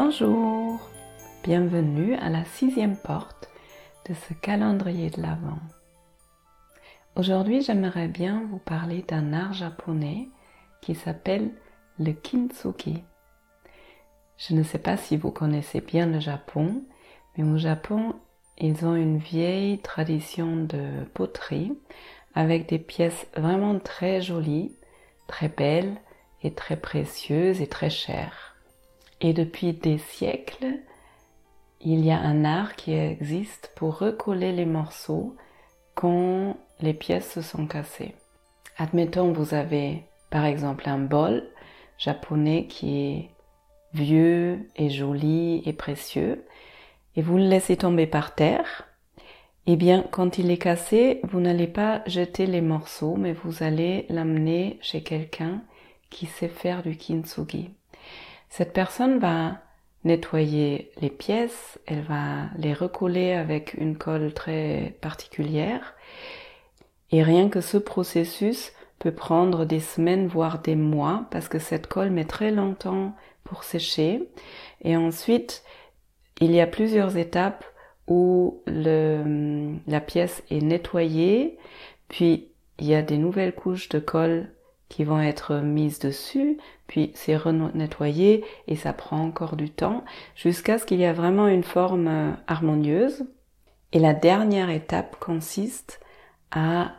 [0.00, 0.78] Bonjour,
[1.42, 3.50] bienvenue à la sixième porte
[4.08, 5.58] de ce calendrier de l'Avent.
[7.16, 10.28] Aujourd'hui, j'aimerais bien vous parler d'un art japonais
[10.82, 11.50] qui s'appelle
[11.98, 13.02] le kintsugi.
[14.36, 16.84] Je ne sais pas si vous connaissez bien le Japon,
[17.36, 18.14] mais au Japon,
[18.56, 21.76] ils ont une vieille tradition de poterie
[22.36, 24.76] avec des pièces vraiment très jolies,
[25.26, 25.96] très belles
[26.44, 28.57] et très précieuses et très chères.
[29.20, 30.78] Et depuis des siècles,
[31.80, 35.36] il y a un art qui existe pour recoller les morceaux
[35.94, 38.14] quand les pièces se sont cassées.
[38.76, 41.48] Admettons, vous avez par exemple un bol
[41.98, 43.30] japonais qui est
[43.92, 46.44] vieux et joli et précieux,
[47.16, 48.88] et vous le laissez tomber par terre,
[49.66, 54.06] eh bien, quand il est cassé, vous n'allez pas jeter les morceaux, mais vous allez
[54.08, 55.62] l'amener chez quelqu'un
[56.08, 57.70] qui sait faire du kintsugi.
[58.48, 59.58] Cette personne va
[60.04, 65.94] nettoyer les pièces, elle va les recoller avec une colle très particulière,
[67.10, 71.86] et rien que ce processus peut prendre des semaines, voire des mois, parce que cette
[71.86, 74.28] colle met très longtemps pour sécher.
[74.82, 75.62] Et ensuite,
[76.40, 77.64] il y a plusieurs étapes
[78.06, 81.58] où la pièce est nettoyée,
[82.08, 84.50] puis il y a des nouvelles couches de colle
[84.88, 87.38] qui vont être mises dessus, puis c'est
[87.74, 92.08] nettoyé et ça prend encore du temps jusqu'à ce qu'il y ait vraiment une forme
[92.08, 93.26] euh, harmonieuse.
[93.92, 96.00] Et la dernière étape consiste
[96.50, 96.92] à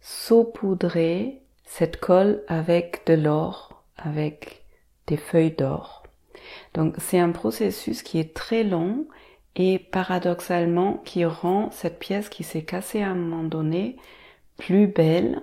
[0.00, 4.64] saupoudrer cette colle avec de l'or, avec
[5.06, 6.04] des feuilles d'or.
[6.74, 9.06] Donc c'est un processus qui est très long
[9.56, 13.96] et paradoxalement qui rend cette pièce qui s'est cassée à un moment donné
[14.56, 15.42] plus belle,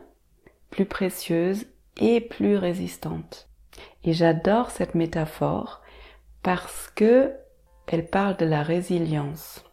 [0.70, 1.66] plus précieuse
[1.98, 3.50] et plus résistante.
[4.04, 5.82] Et j'adore cette métaphore
[6.44, 7.34] parce que
[7.88, 9.64] elle parle de la résilience.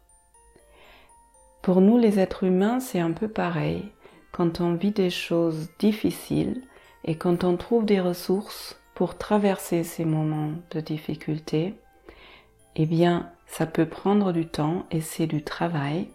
[1.62, 3.92] Pour nous les êtres humains, c'est un peu pareil
[4.32, 6.62] quand on vit des choses difficiles
[7.04, 11.74] et quand on trouve des ressources pour traverser ces moments de difficulté,
[12.76, 16.08] eh bien, ça peut prendre du temps et c'est du travail,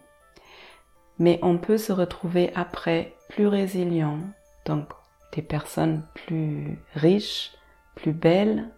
[1.18, 4.18] mais on peut se retrouver après plus résilient,
[4.66, 4.88] donc
[5.34, 7.52] des personnes plus riches,
[7.94, 8.68] plus belles,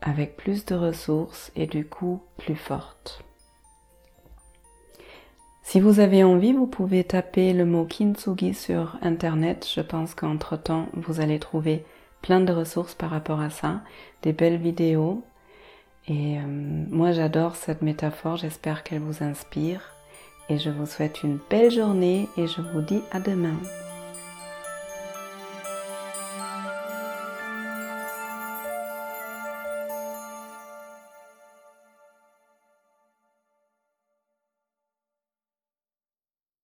[0.00, 3.24] avec plus de ressources et du coup plus fortes.
[5.62, 9.68] Si vous avez envie, vous pouvez taper le mot kintsugi sur internet.
[9.70, 11.84] Je pense qu'entre-temps, vous allez trouver
[12.22, 13.82] plein de ressources par rapport à ça,
[14.22, 15.22] des belles vidéos.
[16.06, 19.82] Et euh, moi, j'adore cette métaphore, j'espère qu'elle vous inspire.
[20.48, 23.56] Et je vous souhaite une belle journée et je vous dis à demain.